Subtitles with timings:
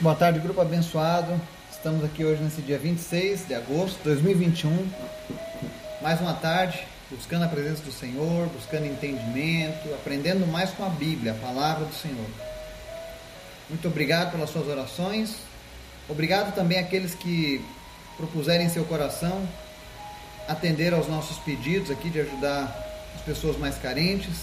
[0.00, 1.38] Boa tarde, grupo abençoado.
[1.70, 4.90] Estamos aqui hoje nesse dia 26 de agosto de 2021.
[6.00, 11.32] Mais uma tarde, buscando a presença do Senhor, buscando entendimento, aprendendo mais com a Bíblia,
[11.32, 12.26] a palavra do Senhor.
[13.68, 15.36] Muito obrigado pelas suas orações.
[16.08, 17.62] Obrigado também àqueles que
[18.16, 19.46] propuserem em seu coração
[20.48, 22.74] atender aos nossos pedidos aqui de ajudar
[23.16, 24.38] as pessoas mais carentes.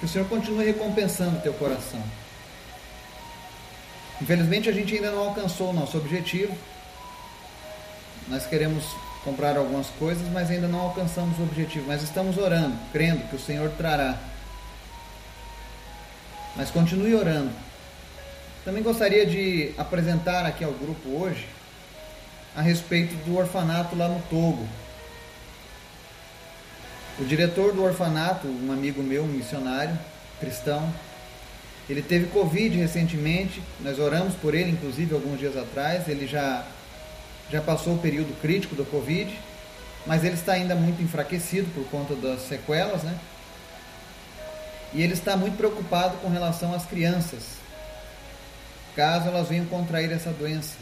[0.00, 2.02] Que o Senhor continue recompensando o teu coração.
[4.22, 6.56] Infelizmente a gente ainda não alcançou o nosso objetivo.
[8.28, 8.84] Nós queremos
[9.24, 11.86] comprar algumas coisas, mas ainda não alcançamos o objetivo.
[11.88, 14.16] Mas estamos orando, crendo que o Senhor trará.
[16.54, 17.50] Mas continue orando.
[18.64, 21.44] Também gostaria de apresentar aqui ao grupo hoje
[22.54, 24.68] a respeito do orfanato lá no Togo.
[27.18, 29.98] O diretor do orfanato, um amigo meu, um missionário
[30.38, 30.92] cristão,
[31.88, 36.06] ele teve Covid recentemente, nós oramos por ele, inclusive, alguns dias atrás.
[36.08, 36.64] Ele já,
[37.50, 39.36] já passou o período crítico do Covid,
[40.06, 43.18] mas ele está ainda muito enfraquecido por conta das sequelas, né?
[44.94, 47.42] E ele está muito preocupado com relação às crianças,
[48.94, 50.76] caso elas venham contrair essa doença.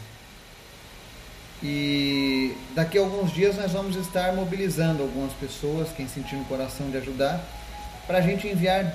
[1.63, 6.89] E daqui a alguns dias nós vamos estar mobilizando algumas pessoas, quem sentir no coração
[6.89, 7.41] de ajudar,
[8.05, 8.93] para a gente enviar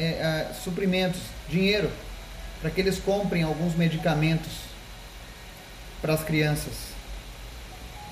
[0.00, 1.90] é, é, suprimentos, dinheiro,
[2.60, 4.52] para que eles comprem alguns medicamentos
[6.00, 6.74] para as crianças.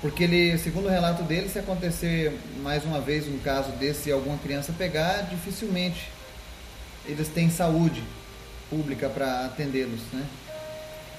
[0.01, 4.11] Porque ele, segundo o relato dele, se acontecer mais uma vez um caso desse e
[4.11, 6.07] alguma criança pegar, dificilmente
[7.05, 8.03] eles têm saúde
[8.69, 10.23] pública para atendê-los, né?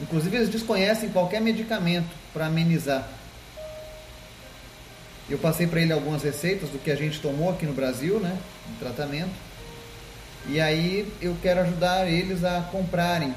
[0.00, 3.06] Inclusive eles desconhecem qualquer medicamento para amenizar.
[5.28, 8.36] Eu passei para ele algumas receitas do que a gente tomou aqui no Brasil, né,
[8.78, 9.49] tratamento.
[10.48, 13.34] E aí eu quero ajudar eles a comprarem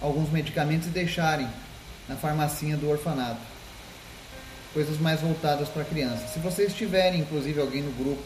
[0.00, 1.48] alguns medicamentos e deixarem
[2.08, 3.40] na farmacinha do orfanato.
[4.72, 6.30] Coisas mais voltadas para crianças.
[6.30, 8.22] Se vocês tiverem, inclusive, alguém no grupo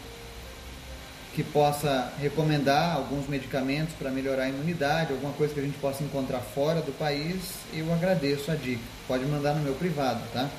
[1.35, 6.05] que possa recomendar alguns medicamentos para melhorar a imunidade, alguma coisa que a gente possa
[6.05, 8.83] encontrar fora do país, eu agradeço a dica.
[9.09, 10.51] Pode mandar no meu privado, tá?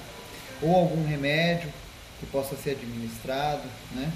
[0.62, 1.72] Ou algum remédio
[2.20, 4.12] que possa ser administrado, né?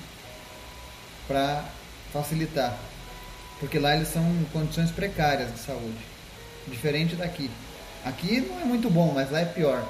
[1.28, 1.64] Para
[2.12, 2.76] facilitar
[3.60, 4.24] porque lá eles são
[4.54, 5.98] condições precárias de saúde,
[6.68, 7.50] diferente daqui.
[8.06, 9.84] Aqui não é muito bom, mas lá é pior.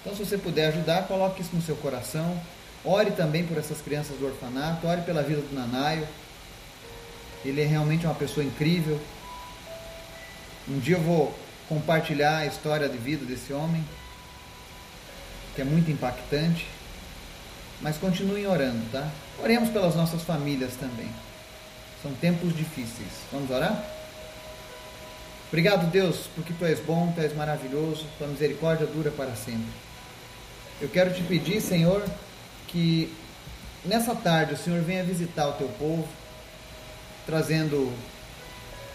[0.00, 2.38] Então, se você puder ajudar, coloque isso no seu coração.
[2.84, 6.06] Ore também por essas crianças do orfanato, ore pela vida do Nanaio.
[7.42, 9.00] Ele é realmente uma pessoa incrível.
[10.68, 11.34] Um dia eu vou
[11.68, 13.82] compartilhar a história de vida desse homem,
[15.54, 16.66] que é muito impactante.
[17.80, 19.08] Mas continuem orando, tá?
[19.42, 21.08] Oremos pelas nossas famílias também.
[22.04, 23.08] São tempos difíceis.
[23.32, 23.82] Vamos orar?
[25.48, 29.72] Obrigado, Deus, porque tu és bom, tu és maravilhoso, tua misericórdia dura para sempre.
[30.82, 32.04] Eu quero te pedir, Senhor,
[32.68, 33.10] que
[33.86, 36.06] nessa tarde o Senhor venha visitar o teu povo,
[37.24, 37.90] trazendo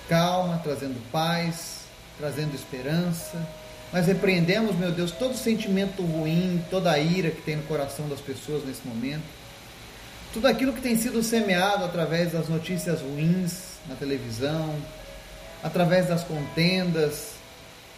[0.08, 3.44] calma, trazendo paz, trazendo esperança.
[3.92, 8.20] Nós repreendemos, meu Deus, todo sentimento ruim, toda a ira que tem no coração das
[8.20, 9.40] pessoas nesse momento
[10.34, 14.76] tudo aquilo que tem sido semeado através das notícias ruins na televisão,
[15.64, 17.32] através das contendas,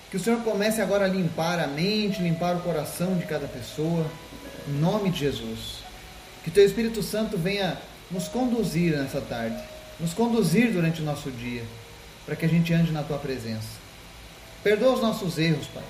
[0.10, 4.06] que o Senhor comece agora a limpar a mente, limpar o coração de cada pessoa,
[4.68, 5.82] em nome de Jesus.
[6.44, 7.78] Que Teu Espírito Santo venha
[8.10, 9.62] nos conduzir nessa tarde,
[10.00, 11.64] nos conduzir durante o nosso dia,
[12.26, 13.82] para que a gente ande na Tua presença.
[14.64, 15.84] Perdoa os nossos erros, Pai.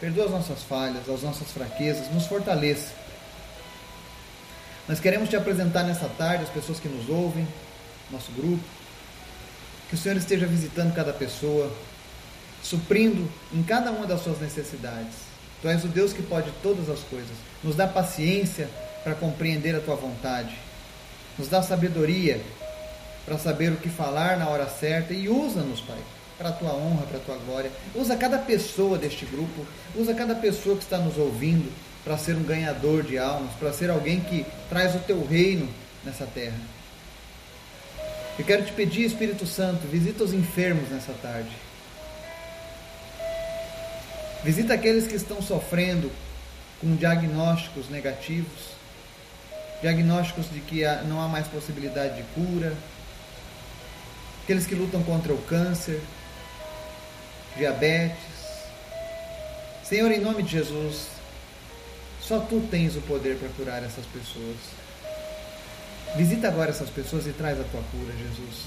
[0.00, 3.05] Perdoa as nossas falhas, as nossas fraquezas, nos fortaleça
[4.88, 7.46] nós queremos te apresentar nessa tarde as pessoas que nos ouvem,
[8.10, 8.62] nosso grupo.
[9.88, 11.72] Que o Senhor esteja visitando cada pessoa,
[12.62, 15.14] suprindo em cada uma das suas necessidades.
[15.60, 17.36] Tu és o Deus que pode todas as coisas.
[17.64, 18.68] Nos dá paciência
[19.02, 20.56] para compreender a tua vontade.
[21.36, 22.40] Nos dá sabedoria
[23.24, 25.98] para saber o que falar na hora certa e usa-nos, Pai,
[26.38, 27.72] para a tua honra, para a tua glória.
[27.92, 29.66] Usa cada pessoa deste grupo,
[29.96, 31.72] usa cada pessoa que está nos ouvindo
[32.06, 35.68] para ser um ganhador de almas, para ser alguém que traz o teu reino
[36.04, 36.56] nessa terra.
[38.38, 41.50] Eu quero te pedir, Espírito Santo, visita os enfermos nessa tarde.
[44.44, 46.12] Visita aqueles que estão sofrendo
[46.80, 48.76] com diagnósticos negativos,
[49.82, 52.72] diagnósticos de que não há mais possibilidade de cura,
[54.44, 56.00] aqueles que lutam contra o câncer,
[57.56, 58.16] diabetes.
[59.82, 61.15] Senhor, em nome de Jesus,
[62.26, 64.56] só tu tens o poder para curar essas pessoas.
[66.16, 68.64] Visita agora essas pessoas e traz a tua cura, Jesus.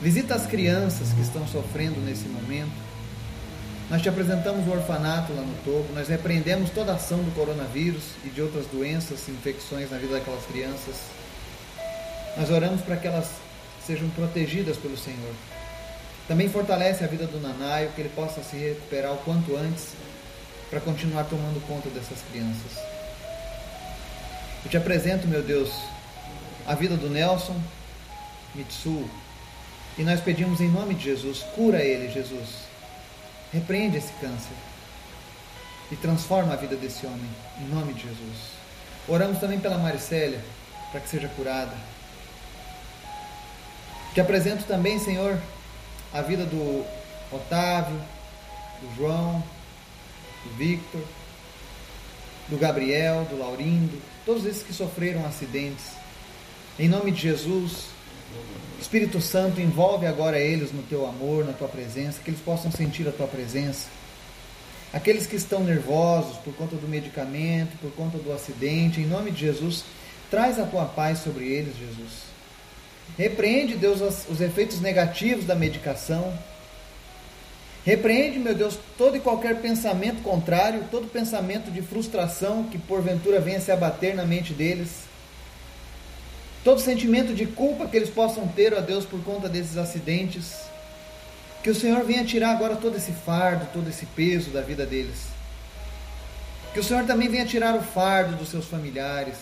[0.00, 2.72] Visita as crianças que estão sofrendo nesse momento.
[3.88, 8.02] Nós te apresentamos o orfanato lá no topo, nós repreendemos toda a ação do coronavírus
[8.24, 10.96] e de outras doenças, infecções na vida daquelas crianças.
[12.36, 13.30] Nós oramos para que elas
[13.86, 15.34] sejam protegidas pelo Senhor.
[16.26, 19.88] Também fortalece a vida do Nanaio, que ele possa se recuperar o quanto antes
[20.72, 22.78] para continuar tomando conta dessas crianças.
[24.64, 25.70] Eu te apresento, meu Deus,
[26.66, 27.60] a vida do Nelson
[28.54, 29.06] Mitsu,
[29.98, 32.72] e nós pedimos em nome de Jesus, cura ele, Jesus
[33.52, 34.56] Repreende esse câncer
[35.90, 37.28] e transforma a vida desse homem,
[37.60, 38.52] em nome de Jesus.
[39.06, 40.42] Oramos também pela Maricélia,
[40.90, 41.76] para que seja curada.
[44.14, 45.38] Te apresento também, Senhor,
[46.14, 46.82] a vida do
[47.30, 48.00] Otávio,
[48.80, 49.44] do João,
[50.44, 51.02] do Victor,
[52.48, 55.86] do Gabriel, do Laurindo, todos esses que sofreram acidentes.
[56.78, 57.86] Em nome de Jesus,
[58.80, 63.06] Espírito Santo, envolve agora eles no teu amor, na tua presença, que eles possam sentir
[63.06, 63.88] a tua presença.
[64.92, 69.40] Aqueles que estão nervosos por conta do medicamento, por conta do acidente, em nome de
[69.40, 69.84] Jesus,
[70.30, 72.32] traz a tua paz sobre eles, Jesus.
[73.16, 76.36] Repreende, Deus, os efeitos negativos da medicação.
[77.84, 83.60] Repreende, meu Deus, todo e qualquer pensamento contrário, todo pensamento de frustração que porventura venha
[83.60, 85.12] se abater na mente deles
[86.64, 90.62] todo sentimento de culpa que eles possam ter, ó Deus, por conta desses acidentes.
[91.62, 95.26] Que o Senhor venha tirar agora todo esse fardo, todo esse peso da vida deles.
[96.72, 99.36] Que o Senhor também venha tirar o fardo dos seus familiares.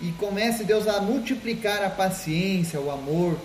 [0.00, 3.38] E comece, Deus, a multiplicar a paciência, o amor,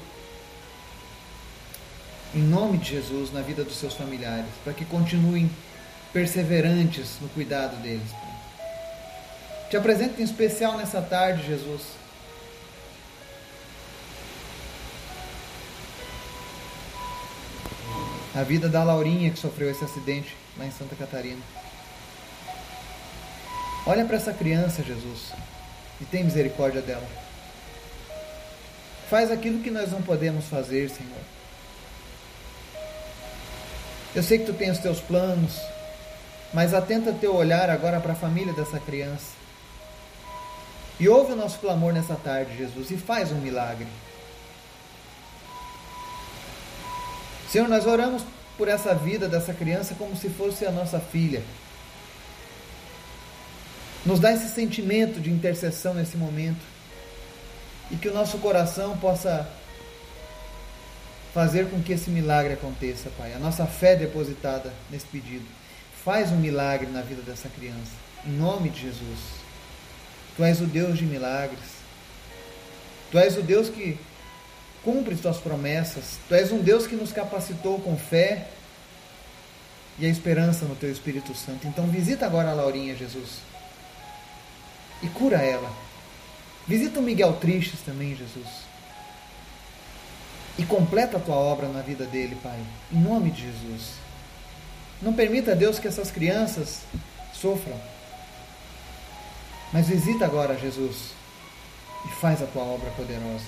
[2.36, 5.50] em nome de Jesus, na vida dos seus familiares, para que continuem
[6.12, 8.12] perseverantes no cuidado deles.
[9.70, 11.82] Te apresento em especial nessa tarde, Jesus
[18.36, 21.42] a vida da Laurinha que sofreu esse acidente lá em Santa Catarina.
[23.88, 25.32] Olha para essa criança, Jesus,
[26.02, 27.08] e tem misericórdia dela.
[29.10, 31.35] Faz aquilo que nós não podemos fazer, Senhor.
[34.16, 35.60] Eu sei que tu tem os teus planos,
[36.54, 39.34] mas atenta teu olhar agora para a família dessa criança.
[40.98, 43.88] E ouve o nosso clamor nessa tarde, Jesus, e faz um milagre.
[47.52, 48.24] Senhor, nós oramos
[48.58, 51.44] por essa vida dessa criança como se fosse a nossa filha.
[54.06, 56.64] Nos dá esse sentimento de intercessão nesse momento
[57.92, 59.46] e que o nosso coração possa
[61.36, 63.34] fazer com que esse milagre aconteça, Pai.
[63.34, 65.44] A nossa fé depositada nesse pedido.
[66.02, 67.92] Faz um milagre na vida dessa criança,
[68.26, 69.20] em nome de Jesus.
[70.38, 71.60] Tu és o Deus de milagres.
[73.12, 74.00] Tu és o Deus que
[74.82, 76.20] cumpre suas promessas.
[76.30, 78.48] Tu és um Deus que nos capacitou com fé
[80.00, 81.68] e a esperança no teu Espírito Santo.
[81.68, 83.40] Então visita agora a Laurinha, Jesus.
[85.04, 85.70] E cura ela.
[86.66, 88.65] Visita o Miguel Tristes também, Jesus.
[90.58, 92.60] E completa a tua obra na vida dele, Pai.
[92.92, 93.94] Em nome de Jesus.
[95.02, 96.82] Não permita, Deus, que essas crianças
[97.34, 97.80] sofram.
[99.74, 101.12] Mas visita agora, Jesus,
[102.06, 103.44] e faz a tua obra poderosa.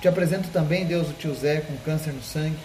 [0.00, 2.58] Te apresento também, Deus, o tio Zé com câncer no sangue.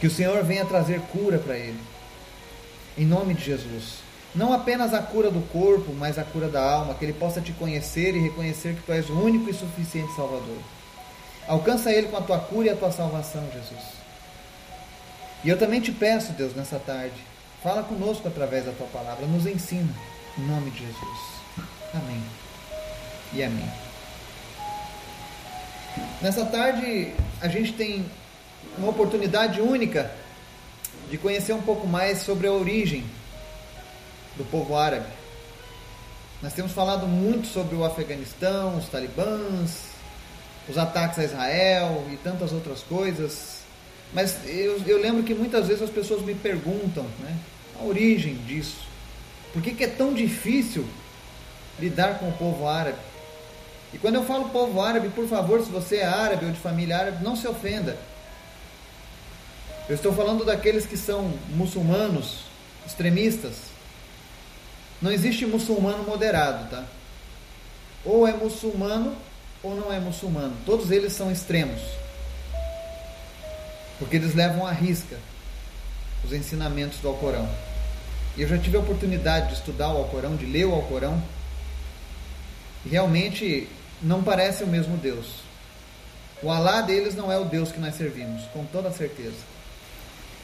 [0.00, 1.80] Que o Senhor venha trazer cura para ele.
[2.96, 4.00] Em nome de Jesus.
[4.34, 7.52] Não apenas a cura do corpo, mas a cura da alma, que ele possa te
[7.52, 10.58] conhecer e reconhecer que tu és o único e suficiente Salvador.
[11.50, 13.84] Alcança ele com a tua cura e a tua salvação, Jesus.
[15.42, 17.20] E eu também te peço, Deus, nessa tarde,
[17.60, 19.92] fala conosco através da tua palavra, nos ensina,
[20.38, 21.18] em nome de Jesus.
[21.92, 22.22] Amém.
[23.32, 23.68] E amém.
[26.22, 28.08] Nessa tarde, a gente tem
[28.78, 30.08] uma oportunidade única
[31.10, 33.04] de conhecer um pouco mais sobre a origem
[34.36, 35.08] do povo árabe.
[36.40, 39.89] Nós temos falado muito sobre o Afeganistão, os talibãs,
[40.68, 43.60] os ataques a Israel e tantas outras coisas.
[44.12, 47.36] Mas eu, eu lembro que muitas vezes as pessoas me perguntam né,
[47.80, 48.88] a origem disso.
[49.52, 50.86] Por que, que é tão difícil
[51.78, 52.98] lidar com o povo árabe?
[53.92, 56.96] E quando eu falo povo árabe, por favor, se você é árabe ou de família
[56.96, 57.96] árabe, não se ofenda.
[59.88, 62.44] Eu estou falando daqueles que são muçulmanos,
[62.86, 63.54] extremistas.
[65.02, 66.84] Não existe muçulmano moderado, tá?
[68.04, 69.16] Ou é muçulmano
[69.62, 70.56] ou não é muçulmano.
[70.64, 71.80] Todos eles são extremos.
[73.98, 75.16] Porque eles levam à risca
[76.24, 77.48] os ensinamentos do Alcorão.
[78.36, 81.22] E eu já tive a oportunidade de estudar o Alcorão, de ler o Alcorão.
[82.84, 83.68] E realmente
[84.02, 85.26] não parece o mesmo Deus.
[86.42, 89.36] O Alá deles não é o Deus que nós servimos, com toda certeza.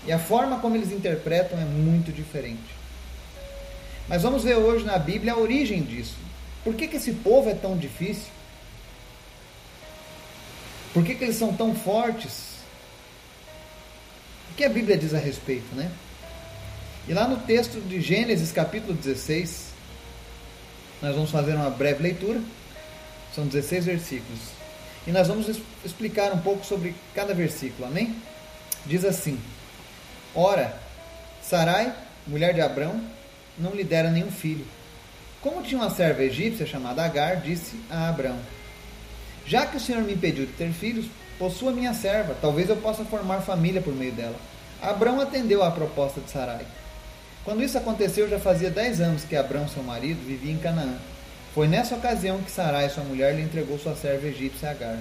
[0.06, 2.76] E a forma como eles interpretam é muito diferente.
[4.08, 6.16] Mas vamos ver hoje na Bíblia a origem disso.
[6.62, 8.35] Por que, que esse povo é tão difícil?
[10.96, 12.56] Por que, que eles são tão fortes?
[14.50, 15.92] O que a Bíblia diz a respeito, né?
[17.06, 19.74] E lá no texto de Gênesis, capítulo 16,
[21.02, 22.40] nós vamos fazer uma breve leitura.
[23.34, 24.40] São 16 versículos.
[25.06, 28.16] E nós vamos explicar um pouco sobre cada versículo, amém?
[28.86, 29.38] Diz assim:
[30.34, 30.80] Ora,
[31.42, 31.94] Sarai,
[32.26, 32.98] mulher de Abrão,
[33.58, 34.66] não lhe dera nenhum filho.
[35.42, 38.40] Como tinha uma serva egípcia chamada Agar, disse a Abrão:
[39.46, 41.06] Já que o Senhor me impediu de ter filhos,
[41.38, 44.36] possua minha serva, talvez eu possa formar família por meio dela.
[44.82, 46.66] Abrão atendeu à proposta de Sarai.
[47.44, 50.96] Quando isso aconteceu, já fazia dez anos que Abrão, seu marido, vivia em Canaã.
[51.54, 54.98] Foi nessa ocasião que Sarai, sua mulher, lhe entregou sua serva egípcia Agar.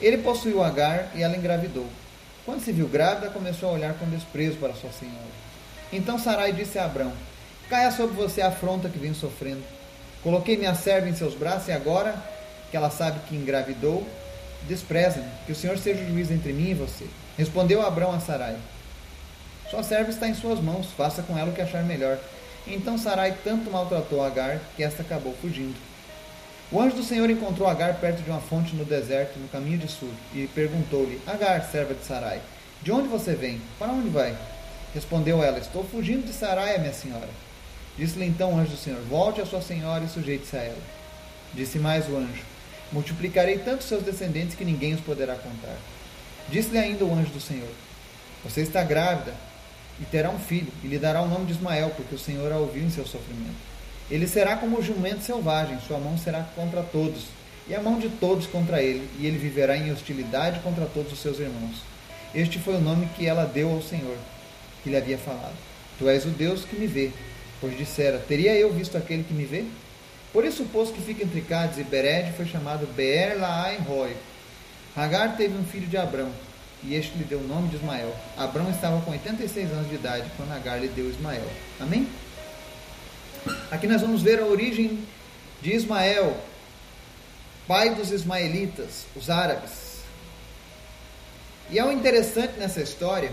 [0.00, 1.86] Ele possuiu Agar e ela engravidou.
[2.46, 5.18] Quando se viu grávida, começou a olhar com desprezo para sua senhora.
[5.92, 7.12] Então Sarai disse a Abrão:
[7.68, 9.62] Caia sobre você a afronta que venho sofrendo.
[10.22, 12.14] Coloquei minha serva em seus braços e agora
[12.74, 14.04] que ela sabe que engravidou,
[14.66, 17.06] despreza-me, que o Senhor seja o juiz entre mim e você.
[17.38, 18.56] Respondeu Abrão a Sarai:
[19.70, 22.18] Sua serva está em suas mãos, faça com ela o que achar melhor.
[22.66, 25.76] Então Sarai tanto maltratou Agar que esta acabou fugindo.
[26.72, 29.86] O anjo do Senhor encontrou Agar perto de uma fonte no deserto, no caminho de
[29.86, 32.40] sul, e perguntou-lhe: Agar, serva de Sarai,
[32.82, 33.60] de onde você vem?
[33.78, 34.36] Para onde vai?
[34.92, 37.30] Respondeu ela: Estou fugindo de Sarai, minha senhora.
[37.96, 40.82] Disse-lhe então o anjo do Senhor: Volte a sua senhora e sujeite-se a ela.
[41.52, 42.53] Disse mais o anjo:
[42.94, 45.76] Multiplicarei tanto seus descendentes que ninguém os poderá contar.
[46.48, 47.68] Disse-lhe ainda o anjo do Senhor:
[48.44, 49.34] Você está grávida
[50.00, 52.56] e terá um filho, e lhe dará o nome de Ismael, porque o Senhor a
[52.56, 53.74] ouviu em seu sofrimento.
[54.08, 57.24] Ele será como o jumento selvagem, sua mão será contra todos,
[57.66, 61.18] e a mão de todos contra ele, e ele viverá em hostilidade contra todos os
[61.18, 61.82] seus irmãos.
[62.32, 64.16] Este foi o nome que ela deu ao Senhor,
[64.84, 65.56] que lhe havia falado:
[65.98, 67.10] Tu és o Deus que me vê
[67.64, 69.64] pois dissera: Teria eu visto aquele que me vê?
[70.34, 74.16] Por isso o poço que fica entre Cádiz e Bered foi chamado Beer Laai Roy.
[74.96, 76.28] Hagar teve um filho de Abrão,
[76.82, 78.12] e este lhe deu o nome de Ismael.
[78.36, 81.48] Abrão estava com 86 anos de idade quando Hagar lhe deu Ismael.
[81.78, 82.08] Amém?
[83.70, 85.04] Aqui nós vamos ver a origem
[85.62, 86.36] de Ismael,
[87.68, 90.00] pai dos ismaelitas, os árabes.
[91.70, 93.32] E é um interessante nessa história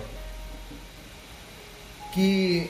[2.13, 2.69] que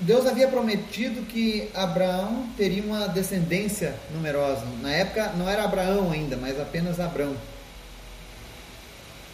[0.00, 4.64] Deus havia prometido que Abraão teria uma descendência numerosa.
[4.80, 7.36] Na época não era Abraão ainda, mas apenas Abrão.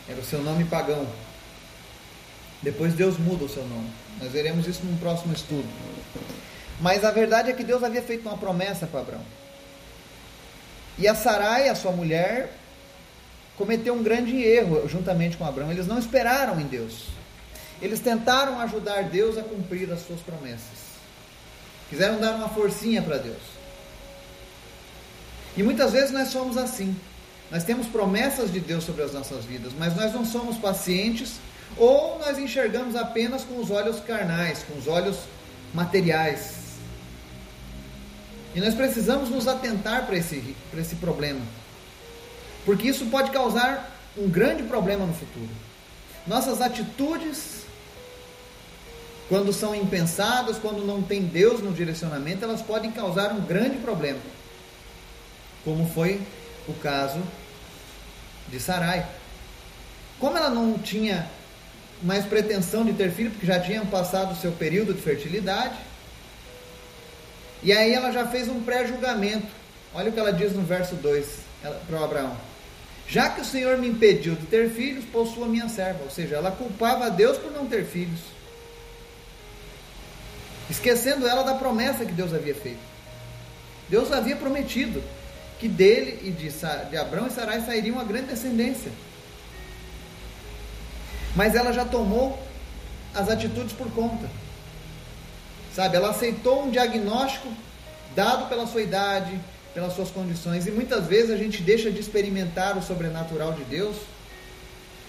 [0.09, 1.07] Era o seu nome pagão.
[2.63, 3.91] Depois Deus muda o seu nome.
[4.21, 5.69] Nós veremos isso num próximo estudo.
[6.81, 9.25] Mas a verdade é que Deus havia feito uma promessa para Abraão.
[10.99, 12.53] E a Sarai, a sua mulher,
[13.57, 15.71] cometeu um grande erro juntamente com Abraão.
[15.71, 17.05] Eles não esperaram em Deus.
[17.81, 20.87] Eles tentaram ajudar Deus a cumprir as suas promessas.
[21.91, 23.43] Quiseram dar uma forcinha para Deus.
[25.57, 26.97] E muitas vezes nós somos assim.
[27.51, 31.35] Nós temos promessas de Deus sobre as nossas vidas, mas nós não somos pacientes
[31.77, 35.17] ou nós enxergamos apenas com os olhos carnais, com os olhos
[35.73, 36.55] materiais.
[38.55, 41.43] E nós precisamos nos atentar para esse, esse problema,
[42.65, 45.51] porque isso pode causar um grande problema no futuro.
[46.27, 47.66] Nossas atitudes
[49.29, 54.21] quando são impensadas, quando não tem Deus no direcionamento, elas podem causar um grande problema.
[55.65, 56.21] Como foi
[56.69, 57.21] o caso
[58.49, 59.05] de Sarai.
[60.21, 61.29] Como ela não tinha
[62.03, 65.77] mais pretensão de ter filho, porque já tinha passado o seu período de fertilidade,
[67.63, 69.49] e aí ela já fez um pré-julgamento.
[69.93, 71.27] Olha o que ela diz no verso 2
[71.89, 72.37] para Abraão.
[73.09, 76.05] Já que o Senhor me impediu de ter filhos, possua minha serva.
[76.05, 78.36] Ou seja, ela culpava a Deus por não ter filhos
[80.71, 82.81] esquecendo ela da promessa que Deus havia feito.
[83.89, 85.03] Deus havia prometido
[85.59, 86.51] que dele e de,
[86.91, 88.91] de Abraão e Sarai sairia uma grande descendência.
[91.35, 92.39] Mas ela já tomou
[93.15, 94.29] as atitudes por conta.
[95.75, 97.49] Sabe, ela aceitou um diagnóstico
[98.15, 99.39] dado pela sua idade,
[99.75, 103.97] pelas suas condições, e muitas vezes a gente deixa de experimentar o sobrenatural de Deus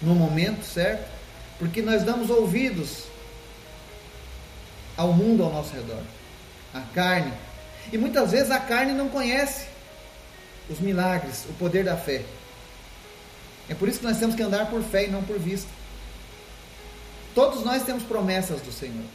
[0.01, 1.09] no momento certo,
[1.57, 3.05] porque nós damos ouvidos
[4.97, 6.01] ao mundo ao nosso redor,
[6.73, 7.31] a carne.
[7.93, 9.67] E muitas vezes a carne não conhece
[10.69, 12.25] os milagres, o poder da fé.
[13.69, 15.69] É por isso que nós temos que andar por fé e não por vista.
[17.35, 19.05] Todos nós temos promessas do Senhor.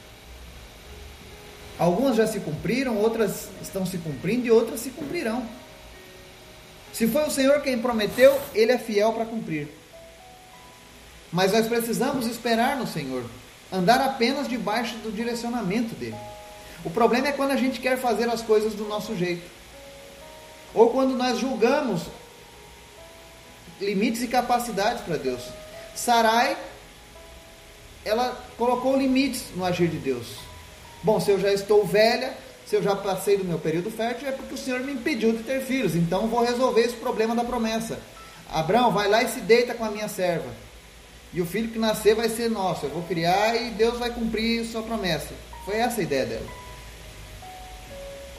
[1.78, 5.44] Algumas já se cumpriram, outras estão se cumprindo e outras se cumprirão.
[6.92, 9.68] Se foi o Senhor quem prometeu, Ele é fiel para cumprir.
[11.32, 13.24] Mas nós precisamos esperar no Senhor.
[13.72, 16.16] Andar apenas debaixo do direcionamento dele.
[16.84, 19.48] O problema é quando a gente quer fazer as coisas do nosso jeito.
[20.74, 22.02] Ou quando nós julgamos
[23.80, 25.42] limites e capacidades para Deus.
[25.94, 26.56] Sarai,
[28.04, 30.36] ela colocou limites no agir de Deus.
[31.02, 32.34] Bom, se eu já estou velha,
[32.66, 35.42] se eu já passei do meu período fértil, é porque o Senhor me impediu de
[35.42, 35.94] ter filhos.
[35.94, 37.98] Então vou resolver esse problema da promessa.
[38.48, 40.48] Abraão, vai lá e se deita com a minha serva.
[41.32, 42.86] E o filho que nascer vai ser nosso.
[42.86, 45.34] Eu vou criar e Deus vai cumprir sua promessa.
[45.64, 46.46] Foi essa a ideia dela.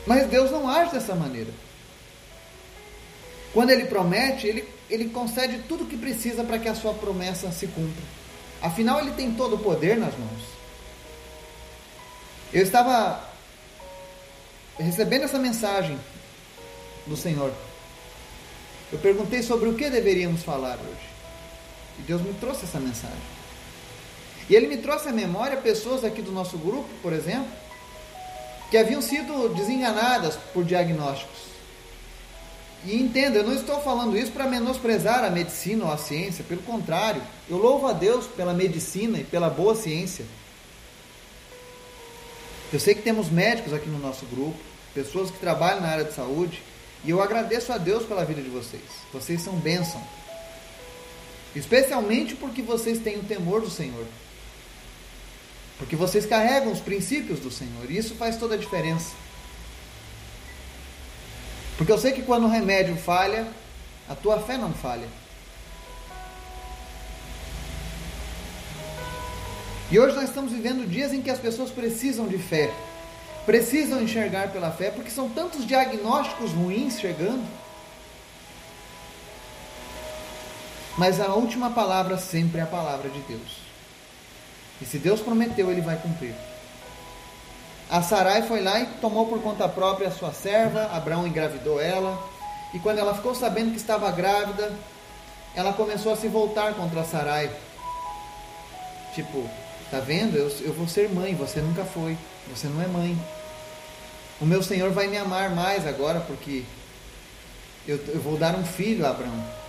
[0.06, 1.52] Mas Deus não age dessa maneira.
[3.54, 7.52] Quando Ele promete, Ele, ele concede tudo o que precisa para que a sua promessa
[7.52, 8.04] se cumpra.
[8.62, 10.44] Afinal, Ele tem todo o poder nas mãos.
[12.52, 13.28] Eu estava
[14.78, 15.98] recebendo essa mensagem
[17.08, 17.52] do Senhor.
[18.92, 21.13] Eu perguntei sobre o que deveríamos falar hoje.
[22.00, 23.18] E Deus me trouxe essa mensagem.
[24.50, 27.48] E Ele me trouxe à memória pessoas aqui do nosso grupo, por exemplo,
[28.70, 31.54] que haviam sido desenganadas por diagnósticos.
[32.86, 36.62] E entenda, eu não estou falando isso para menosprezar a medicina ou a ciência, pelo
[36.64, 40.26] contrário, eu louvo a Deus pela medicina e pela boa ciência.
[42.74, 44.58] Eu sei que temos médicos aqui no nosso grupo,
[44.94, 46.62] pessoas que trabalham na área de saúde,
[47.06, 48.82] e eu agradeço a Deus pela vida de vocês.
[49.14, 50.02] Vocês são bênção.
[51.56, 54.06] Especialmente porque vocês têm o temor do Senhor.
[55.78, 57.90] Porque vocês carregam os princípios do Senhor.
[57.90, 59.14] E isso faz toda a diferença.
[61.78, 63.48] Porque eu sei que quando o remédio falha,
[64.08, 65.08] a tua fé não falha.
[69.92, 72.74] E hoje nós estamos vivendo dias em que as pessoas precisam de fé.
[73.46, 77.44] Precisam enxergar pela fé, porque são tantos diagnósticos ruins chegando.
[80.98, 83.64] Mas a última palavra sempre é a palavra de Deus.
[84.82, 86.36] E se Deus prometeu, ele vai cumprir.
[87.90, 92.22] A Sarai foi lá e tomou por conta própria a sua serva, Abraão engravidou ela,
[92.74, 94.74] e quando ela ficou sabendo que estava grávida,
[95.56, 97.52] ela começou a se voltar contra a Sarai.
[99.14, 99.48] Tipo,
[99.92, 100.36] tá vendo?
[100.36, 102.18] Eu, eu vou ser mãe, você nunca foi,
[102.50, 103.18] você não é mãe.
[104.42, 106.64] O meu Senhor vai me amar mais agora porque
[107.88, 109.63] eu, eu vou dar um filho a Abraão.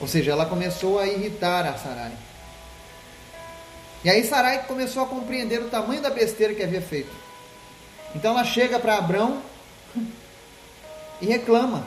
[0.00, 2.12] Ou seja, ela começou a irritar a Sarai.
[4.04, 7.10] E aí Sarai começou a compreender o tamanho da besteira que havia feito.
[8.14, 9.40] Então ela chega para Abraão
[11.20, 11.86] e reclama.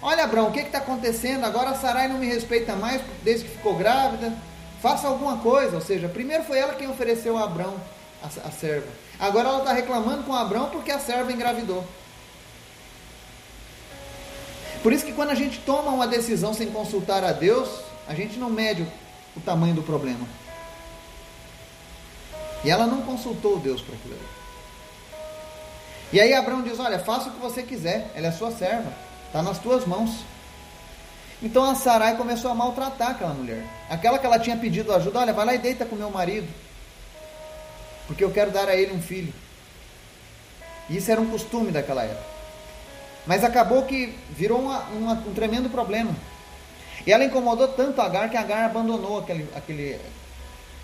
[0.00, 1.44] Olha, Abraão, o que está acontecendo?
[1.44, 4.32] Agora a Sarai não me respeita mais desde que ficou grávida.
[4.80, 5.74] Faça alguma coisa.
[5.74, 7.74] Ou seja, primeiro foi ela quem ofereceu a Abraão
[8.22, 8.88] a, a serva.
[9.18, 11.84] Agora ela está reclamando com Abraão porque a serva engravidou.
[14.82, 17.68] Por isso que quando a gente toma uma decisão sem consultar a Deus,
[18.06, 18.86] a gente não mede
[19.36, 20.26] o tamanho do problema.
[22.64, 24.18] E ela não consultou Deus para aquilo.
[26.12, 28.92] E aí Abraão diz: Olha, faça o que você quiser, ela é sua serva,
[29.26, 30.24] está nas tuas mãos.
[31.42, 33.64] Então a Sarai começou a maltratar aquela mulher.
[33.88, 36.48] Aquela que ela tinha pedido ajuda: Olha, vai lá e deita com meu marido,
[38.06, 39.32] porque eu quero dar a ele um filho.
[40.88, 42.37] E isso era um costume daquela época.
[43.28, 46.16] Mas acabou que virou uma, uma, um tremendo problema.
[47.06, 50.00] E ela incomodou tanto Agar que Agar abandonou aquele, aquele,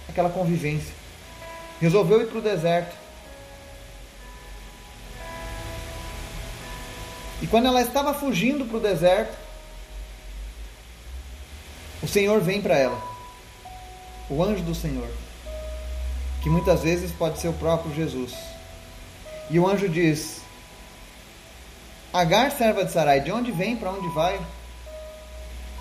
[0.06, 0.92] aquela convivência.
[1.80, 2.94] Resolveu ir para o deserto.
[7.40, 9.34] E quando ela estava fugindo para o deserto,
[12.02, 13.02] o Senhor vem para ela.
[14.28, 15.08] O anjo do Senhor.
[16.42, 18.34] Que muitas vezes pode ser o próprio Jesus.
[19.48, 20.43] E o anjo diz:
[22.14, 24.40] Agar, serva de Sarai, de onde vem, para onde vai?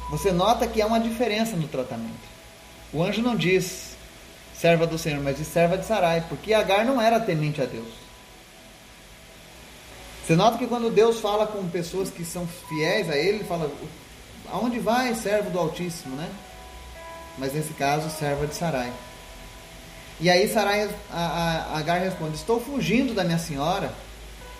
[0.09, 2.33] Você nota que há uma diferença no tratamento.
[2.91, 3.95] O anjo não diz
[4.55, 7.87] serva do Senhor, mas diz serva de Sarai, porque Agar não era temente a Deus.
[10.25, 13.71] Você nota que quando Deus fala com pessoas que são fiéis a Ele, ele fala:
[14.51, 16.31] Aonde vai, servo do Altíssimo, né?
[17.37, 18.91] Mas nesse caso, serva de Sarai.
[20.19, 23.93] E aí Sarai, a, a Agar responde: Estou fugindo da minha senhora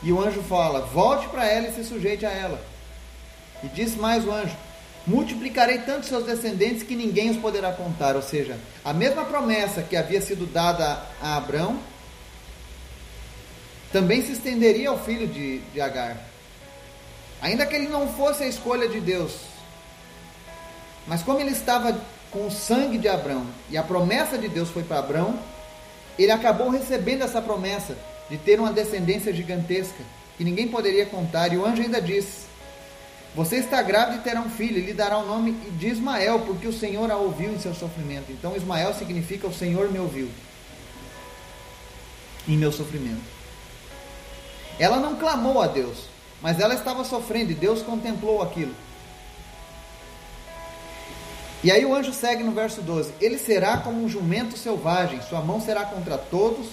[0.03, 2.61] e o anjo fala: Volte para ela e se sujeite a ela.
[3.63, 4.55] E disse mais o anjo:
[5.07, 8.15] Multiplicarei tanto seus descendentes que ninguém os poderá contar.
[8.15, 11.79] Ou seja, a mesma promessa que havia sido dada a Abraão
[13.91, 16.17] também se estenderia ao filho de, de Agar.
[17.41, 19.33] Ainda que ele não fosse a escolha de Deus,
[21.05, 21.95] mas como ele estava
[22.31, 25.37] com o sangue de Abraão e a promessa de Deus foi para Abraão,
[26.17, 27.95] ele acabou recebendo essa promessa
[28.29, 30.03] de ter uma descendência gigantesca
[30.37, 31.53] que ninguém poderia contar.
[31.53, 32.45] E o anjo ainda diz:
[33.35, 36.67] Você está grávida e terá um filho, e lhe dará o nome de Ismael, porque
[36.67, 38.31] o Senhor a ouviu em seu sofrimento.
[38.31, 40.29] Então, Ismael significa o Senhor me ouviu
[42.47, 43.33] em meu sofrimento.
[44.79, 46.05] Ela não clamou a Deus,
[46.41, 48.73] mas ela estava sofrendo e Deus contemplou aquilo.
[51.63, 55.41] E aí o anjo segue no verso 12: Ele será como um jumento selvagem, sua
[55.41, 56.67] mão será contra todos,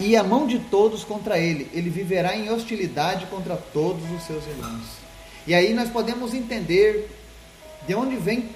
[0.00, 1.70] e a mão de todos contra ele.
[1.74, 4.86] Ele viverá em hostilidade contra todos os seus irmãos.
[5.46, 7.10] E aí nós podemos entender
[7.86, 8.48] de onde vem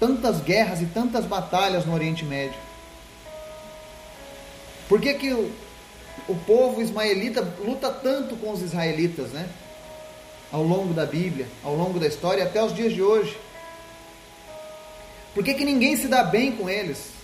[0.00, 2.58] tantas guerras e tantas batalhas no Oriente Médio.
[4.88, 5.50] Por que, que o,
[6.28, 9.48] o povo ismaelita luta tanto com os israelitas, né?
[10.50, 13.38] Ao longo da Bíblia, ao longo da história, até os dias de hoje.
[15.32, 17.21] Por que, que ninguém se dá bem com eles?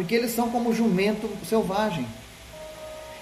[0.00, 2.06] Porque eles são como jumento selvagem.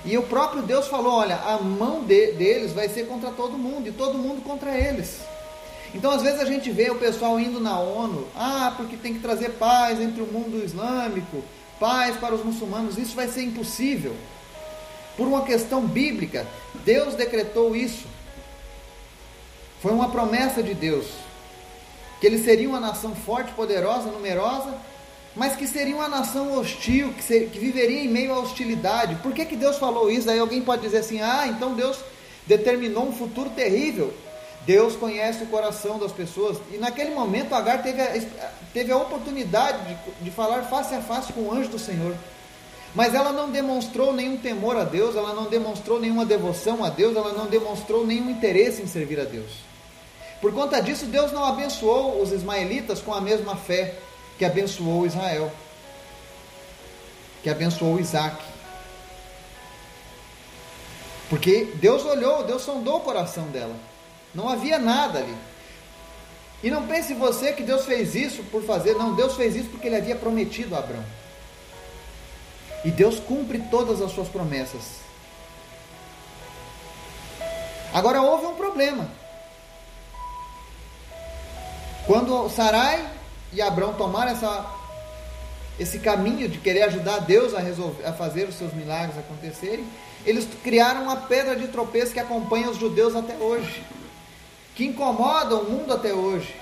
[0.05, 3.89] E o próprio Deus falou: olha, a mão de, deles vai ser contra todo mundo
[3.89, 5.19] e todo mundo contra eles.
[5.93, 9.19] Então, às vezes, a gente vê o pessoal indo na ONU, ah, porque tem que
[9.19, 11.43] trazer paz entre o mundo islâmico,
[11.81, 12.97] paz para os muçulmanos.
[12.97, 14.15] Isso vai ser impossível.
[15.17, 16.47] Por uma questão bíblica,
[16.85, 18.07] Deus decretou isso.
[19.83, 21.07] Foi uma promessa de Deus.
[22.21, 24.79] Que eles seriam uma nação forte, poderosa, numerosa,
[25.39, 29.15] mas que seria uma nação hostil, que, ser, que viveria em meio à hostilidade.
[29.23, 30.29] Por que, que Deus falou isso?
[30.29, 31.97] Aí alguém pode dizer assim: ah, então Deus
[32.45, 34.13] determinou um futuro terrível.
[34.67, 36.59] Deus conhece o coração das pessoas.
[36.73, 41.33] E naquele momento Agar teve a, teve a oportunidade de, de falar face a face
[41.33, 42.17] com o anjo do Senhor.
[42.93, 47.17] Mas ela não demonstrou nenhum temor a Deus, ela não demonstrou nenhuma devoção a Deus,
[47.17, 49.53] ela não demonstrou nenhum interesse em servir a Deus.
[50.41, 53.95] Por conta disso, Deus não abençoou os ismaelitas com a mesma fé
[54.39, 55.53] que abençoou Israel,
[57.43, 58.43] que abençoou Isaac.
[61.29, 63.75] Porque Deus olhou, Deus sondou o coração dela.
[64.35, 65.37] Não havia nada ali.
[66.63, 69.89] E não pense você que Deus fez isso por fazer, não, Deus fez isso porque
[69.89, 71.05] ele havia prometido a Abraão.
[72.85, 75.01] E Deus cumpre todas as suas promessas.
[77.93, 79.09] Agora houve um problema.
[82.07, 83.18] Quando Sarai
[83.53, 84.67] e Abraão tomaram essa,
[85.79, 89.87] esse caminho de querer ajudar Deus a, resolver, a fazer os seus milagres acontecerem,
[90.27, 93.83] eles criaram uma pedra de tropeço que acompanha os judeus até hoje
[94.79, 96.55] que incomodam o mundo até hoje.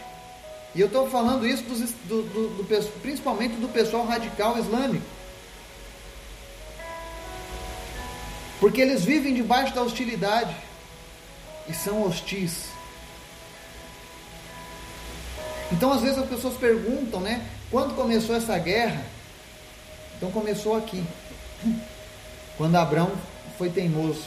[0.75, 5.05] E eu estou falando isso dos, do, do, do, principalmente do pessoal radical islâmico.
[8.59, 10.57] Porque eles vivem debaixo da hostilidade
[11.69, 12.69] e são hostis.
[15.73, 17.45] Então, às vezes, as pessoas perguntam, né?
[17.71, 19.03] Quando começou essa guerra?
[20.17, 21.05] Então, começou aqui.
[22.57, 23.13] Quando Abraão
[23.59, 24.25] foi teimoso.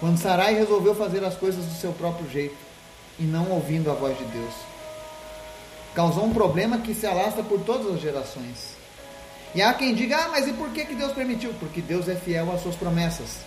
[0.00, 2.56] Quando Sarai resolveu fazer as coisas do seu próprio jeito
[3.18, 4.54] e não ouvindo a voz de Deus.
[5.94, 8.76] Causou um problema que se alastra por todas as gerações.
[9.54, 11.54] E há quem diga, ah, mas e por que, que Deus permitiu?
[11.58, 13.38] Porque Deus é fiel às suas promessas.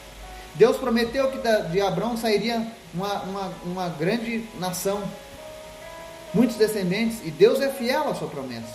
[0.56, 1.38] Deus prometeu que
[1.72, 5.04] de Abraão sairia uma, uma, uma grande nação,
[6.34, 8.74] muitos descendentes, e Deus é fiel à sua promessa.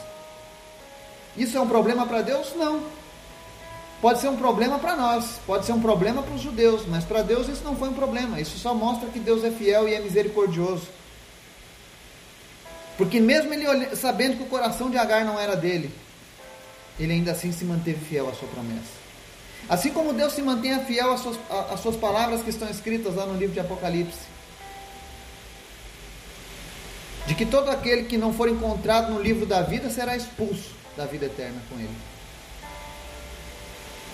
[1.36, 2.52] Isso é um problema para Deus?
[2.56, 2.82] Não.
[4.00, 7.22] Pode ser um problema para nós, pode ser um problema para os judeus, mas para
[7.22, 8.40] Deus isso não foi um problema.
[8.40, 10.88] Isso só mostra que Deus é fiel e é misericordioso.
[12.98, 15.90] Porque mesmo ele sabendo que o coração de Agar não era dele,
[16.98, 19.04] ele ainda assim se manteve fiel à sua promessa.
[19.68, 21.38] Assim como Deus se mantém fiel às suas,
[21.72, 24.33] às suas palavras que estão escritas lá no livro de Apocalipse.
[27.26, 31.06] De que todo aquele que não for encontrado no livro da vida será expulso da
[31.06, 31.96] vida eterna com ele.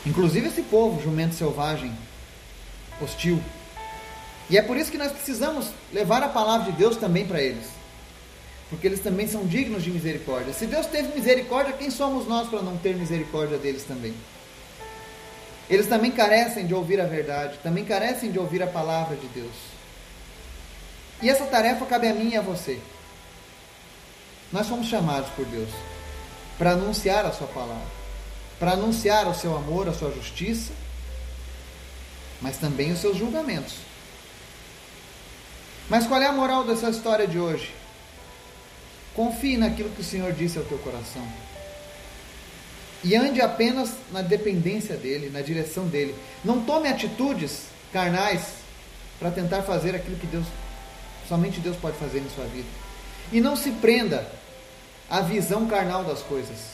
[0.07, 1.93] Inclusive esse povo, jumento selvagem,
[3.01, 3.41] hostil.
[4.49, 7.67] E é por isso que nós precisamos levar a palavra de Deus também para eles.
[8.69, 10.53] Porque eles também são dignos de misericórdia.
[10.53, 14.15] Se Deus teve misericórdia, quem somos nós para não ter misericórdia deles também?
[15.69, 19.55] Eles também carecem de ouvir a verdade, também carecem de ouvir a palavra de Deus.
[21.23, 22.81] E essa tarefa cabe a mim e a você.
[24.53, 25.71] Nós somos chamados por Deus
[26.59, 28.01] para anunciar a sua palavra
[28.61, 30.71] para anunciar o seu amor, a sua justiça,
[32.43, 33.75] mas também os seus julgamentos.
[35.89, 37.75] Mas qual é a moral dessa história de hoje?
[39.15, 41.27] Confie naquilo que o Senhor disse ao teu coração.
[43.03, 46.15] E ande apenas na dependência dele, na direção dele.
[46.45, 48.43] Não tome atitudes carnais
[49.19, 50.45] para tentar fazer aquilo que Deus,
[51.27, 52.69] somente Deus pode fazer em sua vida.
[53.33, 54.31] E não se prenda
[55.09, 56.71] à visão carnal das coisas.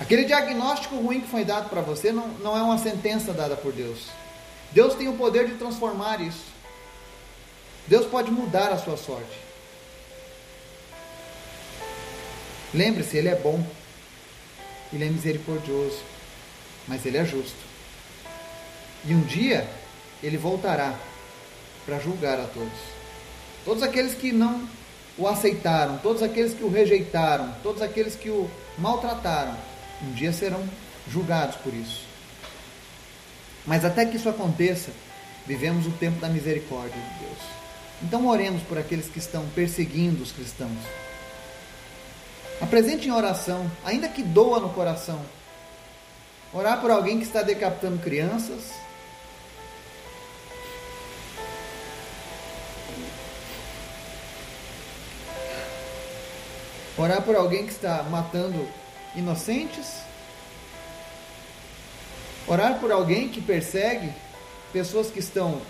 [0.00, 3.72] Aquele diagnóstico ruim que foi dado para você não, não é uma sentença dada por
[3.72, 4.06] Deus.
[4.72, 6.46] Deus tem o poder de transformar isso.
[7.86, 9.38] Deus pode mudar a sua sorte.
[12.72, 13.64] Lembre-se, Ele é bom,
[14.92, 16.00] Ele é misericordioso,
[16.86, 17.58] mas Ele é justo.
[19.04, 19.68] E um dia
[20.22, 20.94] Ele voltará
[21.84, 22.99] para julgar a todos.
[23.64, 24.68] Todos aqueles que não
[25.18, 29.56] o aceitaram, todos aqueles que o rejeitaram, todos aqueles que o maltrataram,
[30.02, 30.66] um dia serão
[31.08, 32.04] julgados por isso.
[33.66, 34.90] Mas até que isso aconteça,
[35.46, 37.38] vivemos o tempo da misericórdia de Deus.
[38.02, 40.78] Então oremos por aqueles que estão perseguindo os cristãos.
[42.60, 45.20] Apresente em oração, ainda que doa no coração.
[46.52, 48.72] Orar por alguém que está decapitando crianças.
[57.00, 58.68] Orar por alguém que está matando
[59.16, 60.02] inocentes.
[62.46, 64.12] Orar por alguém que persegue
[64.70, 65.62] pessoas que estão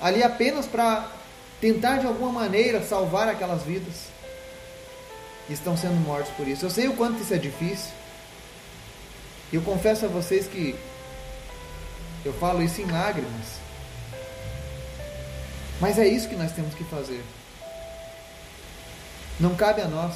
[0.00, 1.08] ali apenas para
[1.60, 3.94] tentar de alguma maneira salvar aquelas vidas
[5.48, 6.66] estão sendo mortos por isso.
[6.66, 7.92] Eu sei o quanto isso é difícil.
[9.52, 10.74] E eu confesso a vocês que
[12.24, 13.60] eu falo isso em lágrimas.
[15.80, 17.22] Mas é isso que nós temos que fazer.
[19.42, 20.14] Não cabe a nós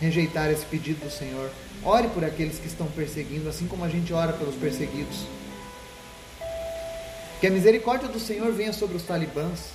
[0.00, 1.50] rejeitar esse pedido do Senhor.
[1.84, 5.26] Ore por aqueles que estão perseguindo, assim como a gente ora pelos perseguidos.
[7.38, 9.72] Que a misericórdia do Senhor venha sobre os talibãs.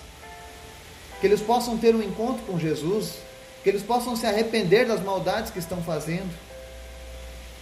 [1.21, 3.17] Que eles possam ter um encontro com Jesus.
[3.63, 6.34] Que eles possam se arrepender das maldades que estão fazendo.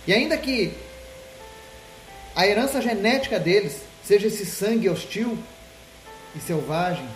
[0.08, 0.74] E ainda que
[2.34, 5.38] a herança genética deles seja esse sangue hostil
[6.34, 7.08] e selvagem,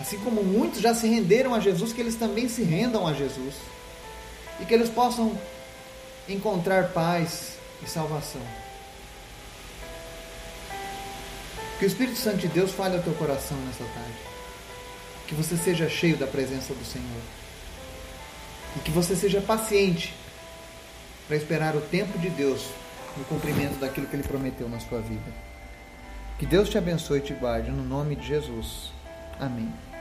[0.00, 3.54] assim como muitos já se renderam a Jesus, que eles também se rendam a Jesus
[4.60, 5.38] e que eles possam
[6.28, 8.42] encontrar paz e salvação.
[11.78, 14.18] Que o Espírito Santo de Deus fale ao teu coração nessa tarde.
[15.26, 17.20] Que você seja cheio da presença do Senhor.
[18.76, 20.14] E que você seja paciente
[21.26, 22.62] para esperar o tempo de Deus
[23.16, 25.32] no cumprimento daquilo que Ele prometeu na sua vida.
[26.38, 28.93] Que Deus te abençoe e te guarde no nome de Jesus.
[29.40, 29.93] Amém.